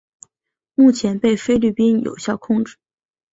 [0.73, 2.77] 目前被菲律宾有效控制。